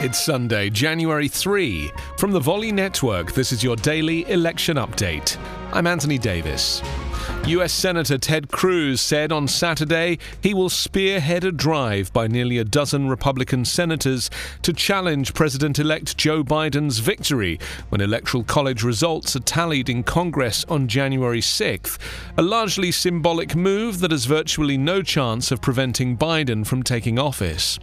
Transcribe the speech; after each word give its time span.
It's 0.00 0.20
Sunday, 0.20 0.70
January 0.70 1.26
3. 1.26 1.90
From 2.18 2.30
the 2.30 2.38
Volley 2.38 2.70
Network, 2.70 3.32
this 3.32 3.50
is 3.50 3.64
your 3.64 3.74
daily 3.74 4.24
election 4.30 4.76
update. 4.76 5.36
I'm 5.72 5.88
Anthony 5.88 6.18
Davis. 6.18 6.82
US 7.48 7.72
Senator 7.72 8.18
Ted 8.18 8.50
Cruz 8.50 9.00
said 9.00 9.32
on 9.32 9.48
Saturday 9.48 10.18
he 10.42 10.52
will 10.52 10.68
spearhead 10.68 11.44
a 11.44 11.50
drive 11.50 12.12
by 12.12 12.26
nearly 12.26 12.58
a 12.58 12.64
dozen 12.64 13.08
Republican 13.08 13.64
senators 13.64 14.28
to 14.60 14.74
challenge 14.74 15.32
President 15.32 15.78
elect 15.78 16.18
Joe 16.18 16.44
Biden's 16.44 16.98
victory 16.98 17.58
when 17.88 18.02
Electoral 18.02 18.44
College 18.44 18.82
results 18.82 19.34
are 19.34 19.40
tallied 19.40 19.88
in 19.88 20.02
Congress 20.02 20.66
on 20.68 20.88
January 20.88 21.40
6th, 21.40 21.96
a 22.36 22.42
largely 22.42 22.92
symbolic 22.92 23.56
move 23.56 24.00
that 24.00 24.10
has 24.10 24.26
virtually 24.26 24.76
no 24.76 25.00
chance 25.00 25.50
of 25.50 25.62
preventing 25.62 26.18
Biden 26.18 26.66
from 26.66 26.82
taking 26.82 27.18
office. 27.18 27.78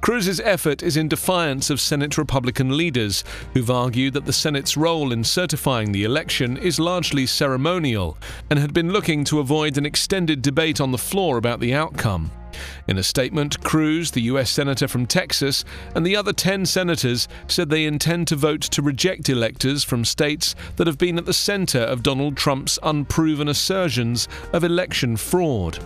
Cruz's 0.00 0.40
effort 0.40 0.82
is 0.82 0.96
in 0.96 1.08
defiance 1.08 1.68
of 1.70 1.80
Senate 1.80 2.16
Republican 2.16 2.76
leaders, 2.76 3.24
who've 3.52 3.70
argued 3.70 4.14
that 4.14 4.24
the 4.24 4.32
Senate's 4.32 4.76
role 4.76 5.12
in 5.12 5.22
certifying 5.22 5.92
the 5.92 6.04
election 6.04 6.56
is 6.56 6.80
largely 6.80 7.26
ceremonial 7.26 8.16
and 8.48 8.58
had 8.58 8.72
been 8.72 8.90
looking 8.90 8.99
to 9.00 9.40
avoid 9.40 9.78
an 9.78 9.86
extended 9.86 10.42
debate 10.42 10.78
on 10.78 10.92
the 10.92 10.98
floor 10.98 11.38
about 11.38 11.58
the 11.58 11.72
outcome. 11.72 12.30
In 12.86 12.98
a 12.98 13.02
statement, 13.02 13.58
Cruz, 13.64 14.10
the 14.10 14.20
U.S. 14.22 14.50
Senator 14.50 14.86
from 14.86 15.06
Texas, 15.06 15.64
and 15.94 16.04
the 16.04 16.16
other 16.16 16.34
10 16.34 16.66
senators 16.66 17.26
said 17.48 17.70
they 17.70 17.86
intend 17.86 18.28
to 18.28 18.36
vote 18.36 18.60
to 18.60 18.82
reject 18.82 19.30
electors 19.30 19.84
from 19.84 20.04
states 20.04 20.54
that 20.76 20.86
have 20.86 20.98
been 20.98 21.16
at 21.16 21.24
the 21.24 21.32
center 21.32 21.78
of 21.78 22.02
Donald 22.02 22.36
Trump's 22.36 22.78
unproven 22.82 23.48
assertions 23.48 24.28
of 24.52 24.64
election 24.64 25.16
fraud. 25.16 25.78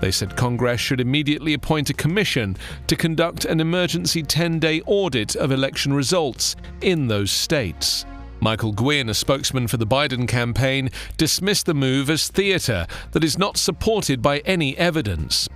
They 0.00 0.12
said 0.12 0.36
Congress 0.36 0.80
should 0.80 1.00
immediately 1.00 1.54
appoint 1.54 1.90
a 1.90 1.94
commission 1.94 2.56
to 2.86 2.94
conduct 2.94 3.46
an 3.46 3.58
emergency 3.58 4.22
10 4.22 4.60
day 4.60 4.80
audit 4.86 5.34
of 5.34 5.50
election 5.50 5.92
results 5.92 6.54
in 6.82 7.08
those 7.08 7.32
states. 7.32 8.06
Michael 8.40 8.72
Gwin, 8.72 9.10
a 9.10 9.14
spokesman 9.14 9.68
for 9.68 9.76
the 9.76 9.86
Biden 9.86 10.26
campaign, 10.26 10.90
dismissed 11.18 11.66
the 11.66 11.74
move 11.74 12.08
as 12.08 12.28
theatre 12.28 12.86
that 13.12 13.22
is 13.22 13.36
not 13.36 13.58
supported 13.58 14.22
by 14.22 14.38
any 14.40 14.76
evidence. 14.78 15.48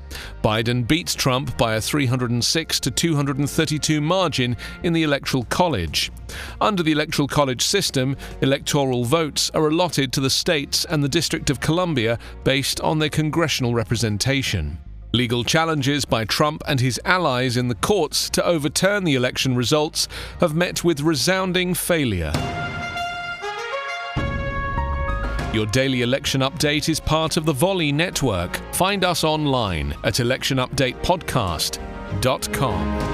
Biden 0.43 0.87
beats 0.87 1.15
Trump 1.15 1.57
by 1.57 1.75
a 1.75 1.81
306 1.81 2.81
to 2.81 2.91
232 2.91 4.01
margin 4.01 4.57
in 4.83 4.93
the 4.93 5.03
Electoral 5.03 5.45
College. 5.45 6.13
Under 6.61 6.83
the 6.83 6.93
Electoral 6.93 7.27
College 7.27 7.63
system, 7.63 8.17
electoral 8.43 9.05
votes 9.05 9.51
are 9.55 9.69
allotted 9.69 10.13
to 10.13 10.21
the 10.21 10.31
states 10.31 10.85
and 10.85 11.03
the 11.03 11.09
District 11.09 11.49
of 11.49 11.61
Columbia 11.61 12.19
based 12.45 12.81
on 12.83 12.99
their 12.99 13.09
congressional 13.09 13.75
representation. 13.75 14.79
Legal 15.15 15.45
challenges 15.45 16.05
by 16.05 16.25
Trump 16.25 16.61
and 16.67 16.81
his 16.81 17.01
allies 17.05 17.57
in 17.57 17.69
the 17.69 17.77
courts 17.77 18.29
to 18.31 18.45
overturn 18.45 19.05
the 19.05 19.15
election 19.15 19.55
results 19.55 20.09
have 20.41 20.55
met 20.55 20.83
with 20.83 21.01
resounding 21.01 21.73
failure. 21.73 22.33
Your 25.55 25.67
daily 25.67 26.03
election 26.03 26.41
update 26.41 26.89
is 26.89 26.99
part 26.99 27.37
of 27.37 27.45
the 27.45 27.53
Volley 27.53 27.93
network. 27.93 28.57
Find 28.75 29.05
us 29.05 29.23
online 29.23 29.95
at 30.03 30.15
electionupdatepodcast.com. 30.15 33.14